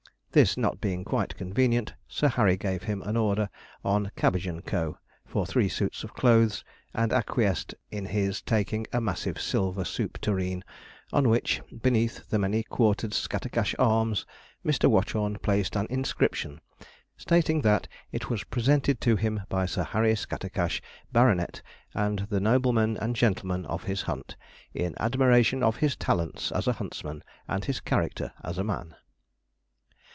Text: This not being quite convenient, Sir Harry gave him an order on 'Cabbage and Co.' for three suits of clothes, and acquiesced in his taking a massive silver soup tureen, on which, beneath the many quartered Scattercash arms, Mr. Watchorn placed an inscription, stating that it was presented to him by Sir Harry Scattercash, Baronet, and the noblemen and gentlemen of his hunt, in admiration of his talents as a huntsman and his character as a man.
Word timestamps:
This 0.33 0.55
not 0.55 0.79
being 0.79 1.03
quite 1.03 1.35
convenient, 1.35 1.93
Sir 2.07 2.29
Harry 2.29 2.55
gave 2.55 2.83
him 2.83 3.01
an 3.01 3.17
order 3.17 3.49
on 3.83 4.13
'Cabbage 4.15 4.47
and 4.47 4.65
Co.' 4.65 4.97
for 5.25 5.45
three 5.45 5.67
suits 5.67 6.05
of 6.05 6.13
clothes, 6.13 6.63
and 6.93 7.11
acquiesced 7.11 7.75
in 7.91 8.05
his 8.05 8.41
taking 8.41 8.87
a 8.93 9.01
massive 9.01 9.41
silver 9.41 9.83
soup 9.83 10.21
tureen, 10.21 10.63
on 11.11 11.27
which, 11.27 11.61
beneath 11.81 12.29
the 12.29 12.39
many 12.39 12.63
quartered 12.63 13.11
Scattercash 13.13 13.75
arms, 13.77 14.25
Mr. 14.65 14.89
Watchorn 14.89 15.37
placed 15.39 15.75
an 15.75 15.85
inscription, 15.89 16.61
stating 17.17 17.59
that 17.59 17.89
it 18.13 18.29
was 18.29 18.45
presented 18.45 19.01
to 19.01 19.17
him 19.17 19.41
by 19.49 19.65
Sir 19.65 19.83
Harry 19.83 20.15
Scattercash, 20.15 20.81
Baronet, 21.11 21.61
and 21.93 22.19
the 22.29 22.39
noblemen 22.39 22.95
and 23.01 23.17
gentlemen 23.17 23.65
of 23.65 23.83
his 23.83 24.03
hunt, 24.03 24.37
in 24.73 24.95
admiration 24.97 25.61
of 25.61 25.75
his 25.75 25.97
talents 25.97 26.53
as 26.53 26.69
a 26.69 26.79
huntsman 26.79 27.21
and 27.49 27.65
his 27.65 27.81
character 27.81 28.31
as 28.45 28.57
a 28.57 28.63
man. 28.63 28.95